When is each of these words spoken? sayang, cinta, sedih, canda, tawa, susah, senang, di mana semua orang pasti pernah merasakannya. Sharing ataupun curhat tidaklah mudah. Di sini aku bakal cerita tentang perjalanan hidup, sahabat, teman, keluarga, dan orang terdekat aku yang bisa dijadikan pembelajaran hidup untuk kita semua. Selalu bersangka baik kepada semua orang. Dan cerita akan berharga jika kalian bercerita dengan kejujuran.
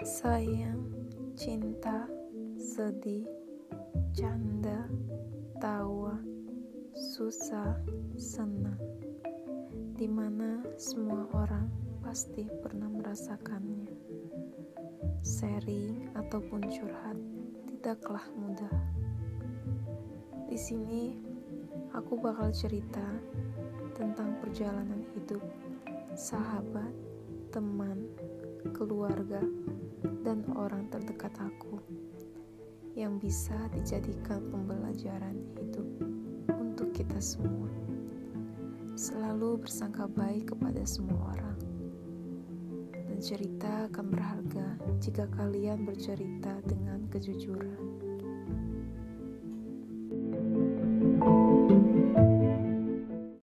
sayang, 0.00 0.80
cinta, 1.36 2.08
sedih, 2.56 3.28
canda, 4.16 4.88
tawa, 5.60 6.16
susah, 6.96 7.76
senang, 8.16 8.80
di 10.00 10.08
mana 10.08 10.64
semua 10.80 11.28
orang 11.36 11.68
pasti 12.00 12.48
pernah 12.64 12.88
merasakannya. 12.88 13.92
Sharing 15.20 16.16
ataupun 16.16 16.64
curhat 16.72 17.20
tidaklah 17.68 18.24
mudah. 18.40 18.72
Di 20.48 20.56
sini 20.56 21.12
aku 21.92 22.16
bakal 22.16 22.48
cerita 22.56 23.04
tentang 23.92 24.40
perjalanan 24.40 25.04
hidup, 25.12 25.44
sahabat, 26.16 26.88
teman, 27.52 28.08
keluarga, 28.72 29.44
dan 30.20 30.44
orang 30.52 30.84
terdekat 30.92 31.32
aku 31.40 31.80
yang 32.98 33.16
bisa 33.16 33.56
dijadikan 33.72 34.44
pembelajaran 34.52 35.38
hidup 35.56 35.88
untuk 36.52 36.92
kita 36.92 37.16
semua. 37.22 37.70
Selalu 38.98 39.64
bersangka 39.64 40.04
baik 40.10 40.52
kepada 40.52 40.84
semua 40.84 41.32
orang. 41.32 41.58
Dan 42.92 43.18
cerita 43.22 43.88
akan 43.88 44.06
berharga 44.12 44.68
jika 45.00 45.24
kalian 45.32 45.88
bercerita 45.88 46.60
dengan 46.68 47.08
kejujuran. 47.08 48.09